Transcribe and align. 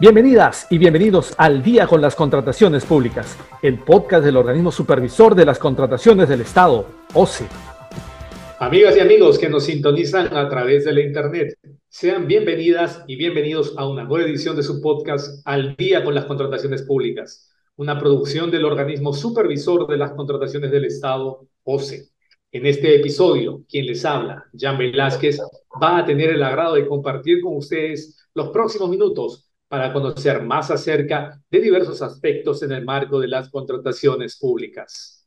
Bienvenidas 0.00 0.66
y 0.70 0.78
bienvenidos 0.78 1.34
al 1.38 1.62
Día 1.62 1.86
con 1.86 2.00
las 2.00 2.16
Contrataciones 2.16 2.84
Públicas, 2.84 3.38
el 3.62 3.78
podcast 3.78 4.24
del 4.24 4.36
organismo 4.36 4.72
supervisor 4.72 5.36
de 5.36 5.44
las 5.44 5.60
contrataciones 5.60 6.28
del 6.28 6.40
Estado, 6.40 6.84
OCE. 7.14 7.46
Amigas 8.58 8.96
y 8.96 9.00
amigos 9.00 9.38
que 9.38 9.48
nos 9.48 9.66
sintonizan 9.66 10.36
a 10.36 10.48
través 10.48 10.84
de 10.84 10.94
la 10.94 11.00
Internet, 11.00 11.56
sean 11.88 12.26
bienvenidas 12.26 13.04
y 13.06 13.14
bienvenidos 13.14 13.74
a 13.76 13.88
una 13.88 14.02
nueva 14.02 14.24
edición 14.24 14.56
de 14.56 14.64
su 14.64 14.80
podcast 14.80 15.40
Al 15.46 15.76
Día 15.76 16.02
con 16.02 16.12
las 16.12 16.24
Contrataciones 16.24 16.82
Públicas, 16.82 17.54
una 17.76 17.96
producción 17.96 18.50
del 18.50 18.64
organismo 18.64 19.12
supervisor 19.12 19.86
de 19.86 19.96
las 19.96 20.10
contrataciones 20.10 20.72
del 20.72 20.86
Estado, 20.86 21.46
OCE. 21.62 22.08
En 22.50 22.66
este 22.66 22.96
episodio, 22.96 23.62
quien 23.68 23.86
les 23.86 24.04
habla, 24.04 24.44
Jan 24.58 24.76
Velázquez, 24.76 25.38
va 25.80 25.98
a 25.98 26.04
tener 26.04 26.30
el 26.30 26.42
agrado 26.42 26.74
de 26.74 26.88
compartir 26.88 27.40
con 27.40 27.56
ustedes 27.56 28.26
los 28.34 28.48
próximos 28.48 28.90
minutos 28.90 29.53
para 29.68 29.92
conocer 29.92 30.42
más 30.42 30.70
acerca 30.70 31.40
de 31.50 31.60
diversos 31.60 32.02
aspectos 32.02 32.62
en 32.62 32.72
el 32.72 32.84
marco 32.84 33.20
de 33.20 33.28
las 33.28 33.50
contrataciones 33.50 34.38
públicas. 34.38 35.26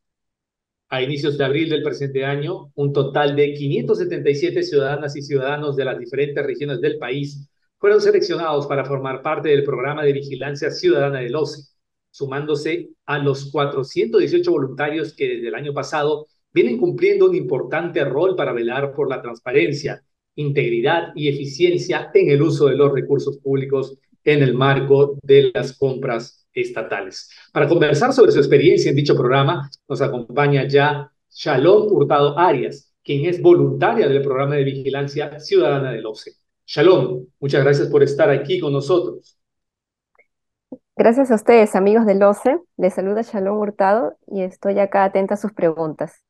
A 0.90 1.02
inicios 1.02 1.38
de 1.38 1.44
abril 1.44 1.70
del 1.70 1.84
presente 1.84 2.24
año, 2.24 2.72
un 2.76 2.94
total 2.94 3.36
de 3.36 3.54
577 3.54 4.64
ciudadanas 4.64 5.16
y 5.18 5.22
ciudadanos 5.22 5.76
de 5.76 5.84
las 5.84 6.00
diferentes 6.00 6.46
regiones 6.46 6.80
del 6.80 6.98
país 6.98 7.50
fueron 7.78 8.00
seleccionados 8.00 8.68
para 8.68 8.86
formar 8.86 9.22
parte 9.22 9.50
del 9.50 9.64
programa 9.64 10.04
de 10.04 10.14
vigilancia 10.14 10.72
ciudadana 10.72 11.20
del 11.20 11.36
OCE, 11.36 11.64
sumándose 12.10 12.90
a 13.06 13.20
los 13.20 13.52
418 13.52 14.50
voluntarios 14.50 15.14
que 15.14 15.28
desde 15.28 15.50
el 15.50 15.56
año 15.56 15.74
pasado 15.74 16.28
vienen 16.54 16.78
cumpliendo 16.78 17.30
un 17.30 17.36
importante 17.36 18.04
rol 18.06 18.36
para 18.36 18.54
velar 18.54 18.94
por 18.94 19.10
la 19.10 19.22
transparencia, 19.22 20.04
integridad 20.36 21.10
y 21.16 21.28
eficiencia 21.28 22.10
en 22.14 22.30
el 22.30 22.42
uso 22.42 22.68
de 22.68 22.76
los 22.76 22.94
recursos 22.94 23.38
públicos 23.40 23.98
en 24.34 24.44
el 24.44 24.54
marco 24.54 25.18
de 25.24 25.52
las 25.54 25.78
compras 25.78 26.46
estatales. 26.54 27.30
Para 27.54 27.68
conversar 27.68 28.12
sobre 28.12 28.32
su 28.32 28.40
experiencia 28.40 28.90
en 28.90 28.96
dicho 28.96 29.16
programa, 29.16 29.70
nos 29.88 30.02
acompaña 30.02 30.68
ya 30.68 31.12
Shalom 31.30 31.92
Hurtado 31.92 32.38
Arias, 32.38 32.94
quien 33.04 33.26
es 33.26 33.42
voluntaria 33.42 34.08
del 34.08 34.22
programa 34.22 34.56
de 34.56 34.66
vigilancia 34.66 35.40
ciudadana 35.40 35.92
del 35.92 36.06
OCE. 36.06 36.32
Shalom, 36.66 37.26
muchas 37.40 37.64
gracias 37.64 37.88
por 37.88 38.04
estar 38.04 38.30
aquí 38.30 38.60
con 38.60 38.74
nosotros. 38.74 39.38
Gracias 40.98 41.32
a 41.32 41.36
ustedes, 41.36 41.76
amigos 41.76 42.06
del 42.06 42.22
OCE. 42.22 42.60
Les 42.76 42.96
saluda 42.96 43.22
Shalom 43.22 43.58
Hurtado 43.60 44.18
y 44.28 44.42
estoy 44.42 44.80
acá 44.80 45.06
atenta 45.06 45.36
a 45.36 45.38
sus 45.38 45.54
preguntas. 45.54 46.22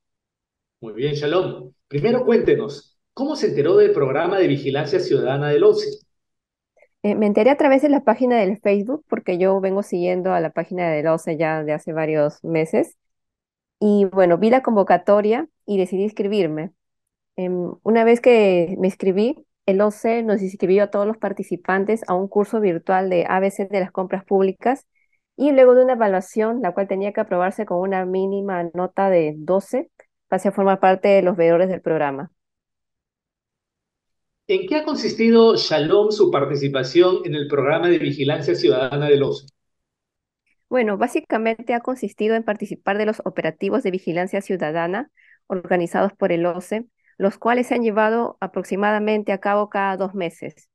Muy 0.82 0.94
bien, 0.94 1.16
Shalom. 1.16 1.72
Primero 1.88 2.26
cuéntenos, 2.26 3.00
¿cómo 3.14 3.36
se 3.36 3.48
enteró 3.48 3.78
del 3.78 3.92
programa 3.92 4.38
de 4.38 4.48
vigilancia 4.48 5.00
ciudadana 5.00 5.50
del 5.50 5.64
OCE? 5.64 6.06
Eh, 7.03 7.16
me 7.16 7.28
enteré 7.28 7.52
a 7.52 7.58
través 7.58 7.81
de 7.81 7.90
la 7.90 8.03
página 8.03 8.38
del 8.38 8.59
Facebook, 8.59 9.06
porque 9.08 9.38
yo 9.38 9.59
vengo 9.62 9.84
siguiendo 9.84 10.34
a 10.34 10.40
la 10.40 10.50
página 10.52 10.90
del 10.90 11.08
OCE 11.08 11.38
ya 11.38 11.64
de 11.64 11.73
hace 11.73 11.94
varios 11.94 12.44
meses. 12.44 12.98
Y 13.80 14.06
bueno, 14.06 14.38
vi 14.38 14.50
la 14.50 14.64
convocatoria 14.64 15.48
y 15.66 15.78
decidí 15.78 16.04
inscribirme. 16.04 16.72
Em, 17.38 17.73
una 17.84 18.04
vez 18.04 18.22
que 18.22 18.76
me 18.80 18.88
inscribí, 18.88 19.45
el 19.66 19.81
OCE 19.81 20.23
nos 20.23 20.42
inscribió 20.42 20.84
a 20.86 20.92
todos 20.92 21.08
los 21.08 21.17
participantes 21.17 22.04
a 22.08 22.16
un 22.16 22.28
curso 22.28 22.59
virtual 22.62 23.09
de 23.09 23.26
ABC 23.28 23.67
de 23.70 23.80
las 23.82 23.92
compras 23.92 24.26
públicas 24.26 24.88
y 25.36 25.52
luego 25.52 25.76
de 25.76 25.84
una 25.84 25.94
evaluación, 25.94 26.61
la 26.61 26.73
cual 26.73 26.88
tenía 26.88 27.14
que 27.14 27.22
aprobarse 27.22 27.66
con 27.66 27.80
una 27.80 28.06
mínima 28.06 28.64
nota 28.73 29.09
de 29.09 29.36
12, 29.38 29.92
pasé 30.28 30.50
a 30.50 30.52
formar 30.52 30.80
parte 30.80 31.09
de 31.09 31.22
los 31.22 31.38
veedores 31.38 31.70
del 31.70 31.82
programa. 31.82 32.32
¿En 34.50 34.66
qué 34.66 34.78
ha 34.78 34.86
consistido 34.86 35.58
Shalom 35.58 36.12
su 36.12 36.31
participación 36.31 37.17
en 37.26 37.36
el 37.36 37.50
programa 37.50 37.90
de 37.90 38.00
vigilancia 38.00 38.56
ciudadana 38.56 39.08
del 39.08 39.23
OCE? 39.23 39.48
Bueno, 40.70 40.98
básicamente 40.98 41.73
ha 41.73 41.81
consistido 41.81 42.34
en 42.34 42.44
participar 42.44 42.98
de 42.98 43.06
los 43.06 43.22
operativos 43.26 43.84
de 43.84 43.92
vigilancia 43.92 44.42
ciudadana 44.42 45.12
organizados 45.48 46.14
por 46.14 46.32
el 46.32 46.45
OCE, 46.45 46.86
los 47.17 47.38
cuales 47.38 47.67
se 47.67 47.76
han 47.76 47.83
llevado 47.83 48.38
aproximadamente 48.39 49.33
a 49.33 49.39
cabo 49.39 49.70
cada 49.70 49.98
dos 49.98 50.14
meses. 50.14 50.70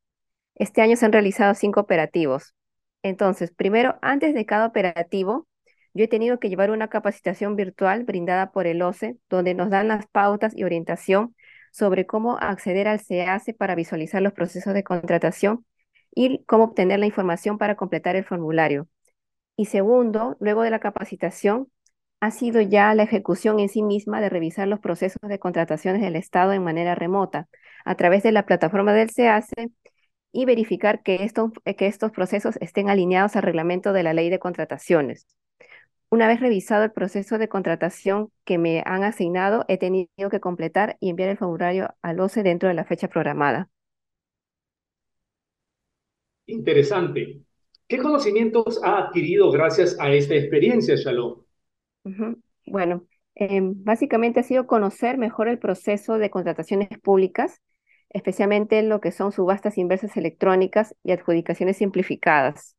Este 0.55 0.83
año 0.83 0.97
se 0.97 1.07
han 1.07 1.13
realizado 1.13 1.55
cinco 1.55 1.81
operativos. 1.81 2.55
Entonces, 3.03 3.53
primero, 3.53 3.99
antes 4.03 4.35
de 4.35 4.45
cada 4.45 4.67
operativo, 4.67 5.49
yo 5.95 6.05
he 6.05 6.09
tenido 6.09 6.39
que 6.39 6.51
llevar 6.51 6.71
una 6.71 6.89
capacitación 6.89 7.57
virtual 7.57 8.05
brindada 8.05 8.53
por 8.53 8.67
el 8.67 8.83
OCE, 8.83 9.17
donde 9.31 9.55
nos 9.55 9.71
dan 9.71 9.89
las 9.89 10.07
pautas 10.09 10.55
y 10.55 10.65
orientación 10.65 11.35
sobre 11.73 12.07
cómo 12.07 12.39
acceder 12.39 12.87
al 12.87 13.01
CEACE 13.01 13.55
para 13.55 13.75
visualizar 13.75 14.23
los 14.23 14.33
procesos 14.33 14.75
de 14.75 14.85
contratación 14.85 15.67
y 16.15 16.45
cómo 16.45 16.65
obtener 16.65 17.01
la 17.01 17.07
información 17.07 17.59
para 17.59 17.77
completar 17.77 18.15
el 18.15 18.25
formulario. 18.25 18.87
Y 19.57 19.67
segundo, 19.67 20.37
luego 20.41 20.63
de 20.63 20.71
la 20.71 20.79
capacitación, 20.79 21.69
ha 22.21 22.31
sido 22.31 22.61
ya 22.61 22.95
la 22.95 23.03
ejecución 23.03 23.59
en 23.59 23.69
sí 23.69 23.83
misma 23.83 24.21
de 24.21 24.29
revisar 24.29 24.69
los 24.69 24.79
procesos 24.79 25.21
de 25.23 25.41
contrataciones 25.41 26.03
del 26.03 26.15
Estado 26.15 26.53
en 26.53 26.63
manera 26.63 26.95
remota 26.95 27.49
a 27.85 27.97
través 27.97 28.23
de 28.23 28.31
la 28.33 28.47
plataforma 28.47 28.93
del 28.93 29.11
CEACE 29.11 29.73
y 30.31 30.45
verificar 30.45 31.03
que 31.03 31.25
estos, 31.25 31.51
que 31.77 31.87
estos 31.87 32.13
procesos 32.13 32.57
estén 32.61 32.91
alineados 32.91 33.35
al 33.37 33.43
reglamento 33.43 33.93
de 33.93 34.03
la 34.05 34.15
ley 34.15 34.31
de 34.31 34.39
contrataciones. 34.39 35.27
Una 36.13 36.29
vez 36.29 36.41
revisado 36.41 36.85
el 36.85 36.93
proceso 36.93 37.39
de 37.39 37.49
contratación 37.49 38.31
que 38.45 38.59
me 38.59 38.83
han 38.85 39.03
asignado, 39.03 39.65
he 39.69 39.79
tenido 39.79 40.29
que 40.31 40.41
completar 40.41 40.99
y 41.01 41.09
enviar 41.09 41.31
el 41.31 41.39
formulario 41.39 41.89
al 42.03 42.21
OCE 42.21 42.43
dentro 42.43 42.69
de 42.69 42.75
la 42.75 42.85
fecha 42.85 43.09
programada. 43.09 43.71
Interesante. 46.45 47.41
¿Qué 47.89 47.97
conocimientos 47.97 48.79
ha 48.85 49.07
adquirido 49.07 49.51
gracias 49.51 49.99
a 49.99 50.13
esta 50.13 50.35
experiencia, 50.35 50.97
Shalom? 50.97 51.45
Bueno, 52.67 53.07
em, 53.35 53.73
básicamente 53.83 54.41
ha 54.41 54.43
sido 54.43 54.67
conocer 54.67 55.17
mejor 55.17 55.49
el 55.49 55.59
proceso 55.59 56.19
de 56.19 56.29
contrataciones 56.29 56.91
públicas, 56.99 57.63
especialmente 58.11 58.83
lo 58.83 59.01
que 59.01 59.13
son 59.13 59.33
subastas 59.33 59.79
inversas 59.79 60.15
electrónicas 60.19 60.95
y 61.03 61.13
adjudicaciones 61.13 61.79
simplificadas 61.79 62.77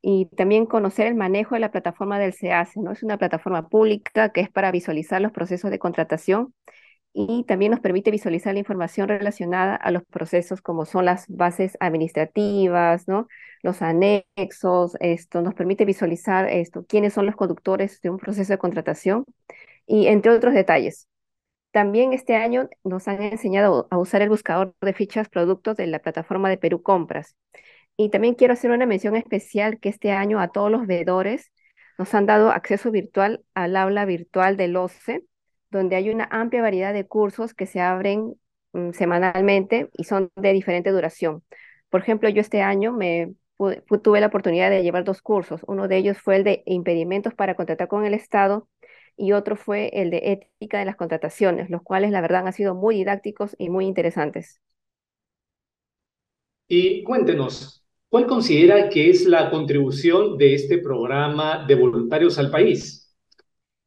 y 0.00 0.26
también 0.36 0.66
conocer 0.66 1.06
el 1.06 1.14
manejo 1.14 1.54
de 1.54 1.60
la 1.60 1.70
plataforma 1.70 2.18
del 2.18 2.32
SEACE, 2.32 2.80
¿no? 2.80 2.92
Es 2.92 3.02
una 3.02 3.18
plataforma 3.18 3.68
pública 3.68 4.30
que 4.30 4.40
es 4.40 4.50
para 4.50 4.70
visualizar 4.70 5.20
los 5.20 5.32
procesos 5.32 5.70
de 5.70 5.78
contratación 5.78 6.54
y 7.12 7.44
también 7.44 7.72
nos 7.72 7.80
permite 7.80 8.10
visualizar 8.10 8.52
la 8.54 8.60
información 8.60 9.08
relacionada 9.08 9.74
a 9.74 9.90
los 9.90 10.04
procesos 10.04 10.60
como 10.60 10.84
son 10.84 11.04
las 11.04 11.26
bases 11.28 11.76
administrativas, 11.80 13.08
¿no? 13.08 13.26
Los 13.62 13.82
anexos, 13.82 14.96
esto 15.00 15.42
nos 15.42 15.54
permite 15.54 15.84
visualizar 15.84 16.48
esto, 16.48 16.84
quiénes 16.86 17.14
son 17.14 17.26
los 17.26 17.36
conductores 17.36 18.00
de 18.02 18.10
un 18.10 18.18
proceso 18.18 18.52
de 18.52 18.58
contratación 18.58 19.24
y 19.86 20.06
entre 20.06 20.32
otros 20.32 20.54
detalles. 20.54 21.08
También 21.72 22.12
este 22.12 22.36
año 22.36 22.68
nos 22.84 23.08
han 23.08 23.22
enseñado 23.22 23.88
a 23.90 23.98
usar 23.98 24.22
el 24.22 24.28
buscador 24.30 24.74
de 24.80 24.92
fichas 24.94 25.28
productos 25.28 25.76
de 25.76 25.86
la 25.86 25.98
plataforma 25.98 26.48
de 26.48 26.56
Perú 26.58 26.82
Compras. 26.82 27.36
Y 28.00 28.10
también 28.10 28.34
quiero 28.34 28.52
hacer 28.54 28.70
una 28.70 28.86
mención 28.86 29.16
especial 29.16 29.80
que 29.80 29.88
este 29.88 30.12
año 30.12 30.38
a 30.40 30.48
todos 30.48 30.70
los 30.70 30.86
veedores 30.86 31.50
nos 31.98 32.14
han 32.14 32.26
dado 32.26 32.50
acceso 32.50 32.92
virtual 32.92 33.42
al 33.54 33.76
aula 33.76 34.04
virtual 34.04 34.56
del 34.56 34.76
OCE, 34.76 35.24
donde 35.70 35.96
hay 35.96 36.08
una 36.10 36.28
amplia 36.30 36.62
variedad 36.62 36.94
de 36.94 37.06
cursos 37.08 37.54
que 37.54 37.66
se 37.66 37.80
abren 37.80 38.34
mm, 38.72 38.92
semanalmente 38.92 39.90
y 39.94 40.04
son 40.04 40.30
de 40.36 40.52
diferente 40.52 40.90
duración. 40.92 41.42
Por 41.90 42.00
ejemplo, 42.00 42.28
yo 42.28 42.40
este 42.40 42.62
año 42.62 42.92
me 42.92 43.34
tuve 44.02 44.20
la 44.20 44.28
oportunidad 44.28 44.70
de 44.70 44.84
llevar 44.84 45.02
dos 45.02 45.20
cursos. 45.20 45.62
Uno 45.66 45.88
de 45.88 45.96
ellos 45.96 46.18
fue 46.18 46.36
el 46.36 46.44
de 46.44 46.62
impedimentos 46.66 47.34
para 47.34 47.56
contratar 47.56 47.88
con 47.88 48.04
el 48.04 48.14
Estado 48.14 48.68
y 49.16 49.32
otro 49.32 49.56
fue 49.56 49.90
el 49.92 50.10
de 50.10 50.20
ética 50.24 50.78
de 50.78 50.84
las 50.84 50.94
contrataciones, 50.94 51.68
los 51.68 51.82
cuales 51.82 52.12
la 52.12 52.20
verdad 52.20 52.46
han 52.46 52.52
sido 52.52 52.76
muy 52.76 52.94
didácticos 52.94 53.56
y 53.58 53.70
muy 53.70 53.86
interesantes. 53.86 54.60
Y 56.68 57.02
cuéntenos, 57.02 57.77
¿Cuál 58.10 58.26
considera 58.26 58.88
que 58.88 59.10
es 59.10 59.26
la 59.26 59.50
contribución 59.50 60.38
de 60.38 60.54
este 60.54 60.78
programa 60.78 61.66
de 61.66 61.74
voluntarios 61.74 62.38
al 62.38 62.50
país? 62.50 63.14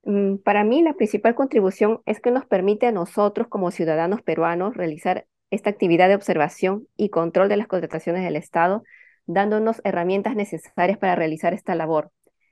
Mm, 0.03 0.37
para 0.37 0.63
mí, 0.63 0.83
la 0.83 0.93
principal 0.93 1.33
contribución 1.33 2.01
es 2.05 2.19
que 2.21 2.29
nos 2.29 2.45
permite 2.45 2.85
a 2.85 2.91
nosotros 2.91 3.47
como 3.47 3.71
ciudadanos 3.71 4.21
peruanos 4.21 4.77
realizar 4.77 5.25
esta 5.49 5.71
actividad 5.71 6.07
de 6.07 6.15
observación 6.15 6.87
y 6.95 7.09
control 7.09 7.49
de 7.49 7.57
las 7.57 7.67
contrataciones 7.67 8.23
del 8.23 8.35
Estado, 8.35 8.83
dándonos 9.25 9.81
herramientas 9.83 10.35
necesarias 10.35 10.99
para 10.99 11.15
realizar 11.15 11.55
esta 11.55 11.73
labor. 11.73 12.11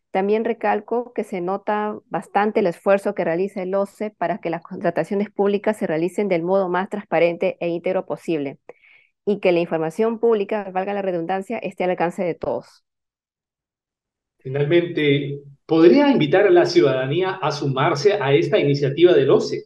También 0.09 0.45
recalco 0.45 1.13
que 1.13 1.23
se 1.23 1.39
nota 1.39 1.95
bastante 2.07 2.61
el 2.61 2.67
esfuerzo 2.67 3.13
que 3.13 3.23
realiza 3.23 3.61
el 3.61 3.75
OCE 3.75 4.09
para 4.09 4.39
que 4.39 4.49
las 4.49 4.63
contrataciones 4.63 5.29
públicas 5.29 5.77
se 5.77 5.85
realicen 5.85 6.29
del 6.29 6.41
modo 6.41 6.67
más 6.67 6.89
transparente 6.89 7.57
e 7.59 7.67
íntegro 7.67 8.07
posible 8.07 8.57
y 9.29 9.39
que 9.39 9.51
la 9.51 9.59
información 9.59 10.17
pública, 10.17 10.71
valga 10.73 10.91
la 10.91 11.03
redundancia, 11.03 11.59
esté 11.59 11.83
al 11.83 11.91
alcance 11.91 12.23
de 12.23 12.33
todos. 12.33 12.83
Finalmente, 14.39 15.41
¿podría 15.67 16.09
invitar 16.09 16.47
a 16.47 16.49
la 16.49 16.65
ciudadanía 16.65 17.33
a 17.33 17.51
sumarse 17.51 18.13
a 18.13 18.33
esta 18.33 18.57
iniciativa 18.57 19.13
del 19.13 19.29
OCE? 19.29 19.65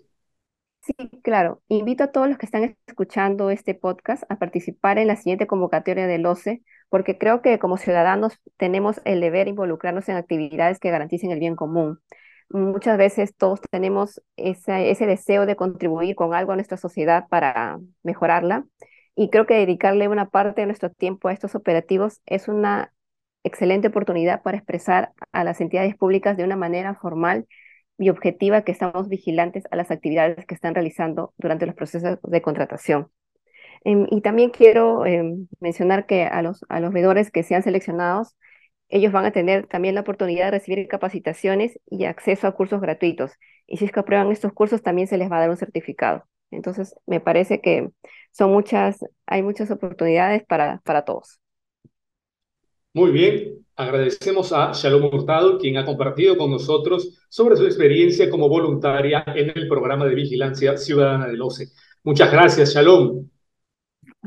Sí, 0.81 0.93
claro. 1.23 1.61
Invito 1.69 2.03
a 2.03 2.11
todos 2.11 2.27
los 2.27 2.37
que 2.37 2.45
están 2.45 2.75
escuchando 2.87 3.51
este 3.51 3.73
podcast 3.73 4.23
a 4.27 4.37
participar 4.37 4.97
en 4.97 5.07
la 5.07 5.15
siguiente 5.15 5.47
convocatoria 5.47 6.07
del 6.07 6.25
OCE 6.25 6.61
porque 6.89 7.17
creo 7.17 7.41
que 7.41 7.57
como 7.57 7.77
ciudadanos 7.77 8.33
tenemos 8.57 8.99
el 9.05 9.21
deber 9.21 9.45
de 9.45 9.51
involucrarnos 9.51 10.09
en 10.09 10.17
actividades 10.17 10.79
que 10.79 10.91
garanticen 10.91 11.31
el 11.31 11.39
bien 11.39 11.55
común. 11.55 11.99
Muchas 12.49 12.97
veces 12.97 13.33
todos 13.33 13.61
tenemos 13.71 14.21
ese 14.35 15.05
deseo 15.05 15.45
de 15.45 15.55
contribuir 15.55 16.15
con 16.15 16.33
algo 16.33 16.51
a 16.51 16.55
nuestra 16.55 16.75
sociedad 16.75 17.29
para 17.29 17.79
mejorarla 18.03 18.65
y 19.15 19.29
creo 19.29 19.45
que 19.45 19.55
dedicarle 19.55 20.07
una 20.07 20.29
parte 20.29 20.61
de 20.61 20.67
nuestro 20.67 20.89
tiempo 20.89 21.27
a 21.27 21.33
estos 21.33 21.55
operativos 21.55 22.21
es 22.25 22.47
una 22.47 22.93
excelente 23.43 23.89
oportunidad 23.89 24.41
para 24.41 24.57
expresar 24.57 25.13
a 25.31 25.43
las 25.43 25.61
entidades 25.61 25.95
públicas 25.95 26.37
de 26.37 26.43
una 26.43 26.55
manera 26.55 26.95
formal 26.95 27.47
y 27.97 28.09
objetiva 28.09 28.63
que 28.63 28.71
estamos 28.71 29.09
vigilantes 29.09 29.65
a 29.71 29.75
las 29.75 29.91
actividades 29.91 30.45
que 30.45 30.55
están 30.55 30.73
realizando 30.73 31.33
durante 31.37 31.65
los 31.65 31.75
procesos 31.75 32.17
de 32.23 32.41
contratación. 32.41 33.09
Em, 33.83 34.07
y 34.09 34.21
también 34.21 34.49
quiero 34.49 35.05
em, 35.05 35.47
mencionar 35.59 36.05
que 36.05 36.23
a 36.25 36.41
los, 36.41 36.65
a 36.69 36.79
los 36.79 36.93
veedores 36.93 37.31
que 37.31 37.43
sean 37.43 37.63
seleccionados, 37.63 38.35
ellos 38.89 39.11
van 39.11 39.25
a 39.25 39.31
tener 39.31 39.67
también 39.67 39.95
la 39.95 40.01
oportunidad 40.01 40.45
de 40.45 40.51
recibir 40.51 40.87
capacitaciones 40.87 41.79
y 41.87 42.05
acceso 42.05 42.47
a 42.47 42.53
cursos 42.53 42.81
gratuitos. 42.81 43.33
Y 43.67 43.77
si 43.77 43.85
es 43.85 43.91
que 43.91 43.99
aprueban 43.99 44.31
estos 44.31 44.53
cursos, 44.53 44.83
también 44.83 45.07
se 45.07 45.17
les 45.17 45.31
va 45.31 45.37
a 45.37 45.41
dar 45.41 45.49
un 45.49 45.57
certificado. 45.57 46.25
Entonces, 46.51 46.95
me 47.07 47.19
parece 47.19 47.61
que 47.61 47.89
son 48.33 48.51
muchas, 48.51 48.99
hay 49.25 49.43
muchas 49.43 49.71
oportunidades 49.71 50.43
para, 50.45 50.81
para 50.83 51.05
todos. 51.05 51.39
Muy 52.93 53.11
bien, 53.11 53.65
agradecemos 53.75 54.51
a 54.53 54.71
Shalom 54.73 55.05
Hurtado, 55.05 55.57
quien 55.57 55.77
ha 55.77 55.85
compartido 55.85 56.37
con 56.37 56.51
nosotros 56.51 57.25
sobre 57.29 57.55
su 57.55 57.65
experiencia 57.65 58.29
como 58.29 58.49
voluntaria 58.49 59.23
en 59.27 59.51
el 59.55 59.67
programa 59.67 60.05
de 60.05 60.15
vigilancia 60.15 60.77
ciudadana 60.77 61.27
del 61.27 61.41
OCE. 61.41 61.67
Muchas 62.03 62.31
gracias, 62.31 62.73
Shalom. 62.73 63.29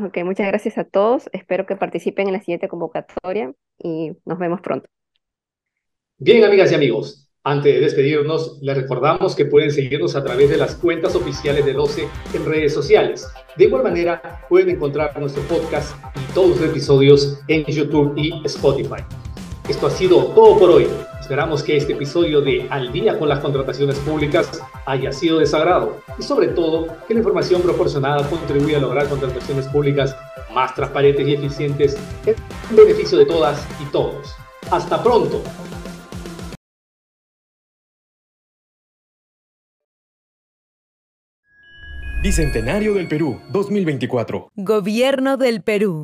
Ok, 0.02 0.18
muchas 0.24 0.46
gracias 0.48 0.78
a 0.78 0.84
todos. 0.84 1.28
Espero 1.32 1.66
que 1.66 1.76
participen 1.76 2.28
en 2.28 2.34
la 2.34 2.40
siguiente 2.40 2.68
convocatoria 2.68 3.52
y 3.78 4.12
nos 4.24 4.38
vemos 4.38 4.60
pronto. 4.60 4.88
Bien, 6.18 6.44
amigas 6.44 6.72
y 6.72 6.74
amigos, 6.74 7.25
antes 7.46 7.74
de 7.74 7.80
despedirnos, 7.80 8.58
les 8.60 8.76
recordamos 8.76 9.36
que 9.36 9.44
pueden 9.44 9.70
seguirnos 9.70 10.16
a 10.16 10.24
través 10.24 10.50
de 10.50 10.56
las 10.56 10.74
cuentas 10.74 11.14
oficiales 11.14 11.64
del 11.64 11.78
OCE 11.78 12.08
en 12.34 12.44
redes 12.44 12.74
sociales. 12.74 13.28
De 13.56 13.66
igual 13.66 13.84
manera, 13.84 14.44
pueden 14.48 14.70
encontrar 14.70 15.16
nuestro 15.20 15.44
podcast 15.44 15.94
y 16.16 16.34
todos 16.34 16.60
los 16.60 16.68
episodios 16.68 17.38
en 17.46 17.64
YouTube 17.66 18.14
y 18.16 18.32
Spotify. 18.46 19.04
Esto 19.68 19.86
ha 19.86 19.90
sido 19.90 20.24
todo 20.34 20.58
por 20.58 20.70
hoy. 20.70 20.88
Esperamos 21.20 21.62
que 21.62 21.76
este 21.76 21.92
episodio 21.92 22.40
de 22.40 22.66
Al 22.68 22.90
día 22.92 23.16
con 23.16 23.28
las 23.28 23.38
contrataciones 23.38 23.96
públicas 24.00 24.60
haya 24.84 25.12
sido 25.12 25.38
de 25.38 25.46
sagrado 25.46 25.98
y 26.18 26.24
sobre 26.24 26.48
todo 26.48 26.88
que 27.06 27.14
la 27.14 27.20
información 27.20 27.62
proporcionada 27.62 28.28
contribuya 28.28 28.78
a 28.78 28.80
lograr 28.80 29.08
contrataciones 29.08 29.68
públicas 29.68 30.16
más 30.52 30.74
transparentes 30.74 31.28
y 31.28 31.34
eficientes 31.34 31.96
en 32.26 32.76
beneficio 32.76 33.16
de 33.16 33.26
todas 33.26 33.64
y 33.80 33.84
todos. 33.92 34.34
Hasta 34.68 35.00
pronto. 35.00 35.44
Bicentenario 42.22 42.94
del 42.94 43.08
Perú 43.08 43.38
2024. 43.52 44.50
Gobierno 44.56 45.36
del 45.36 45.62
Perú. 45.62 45.94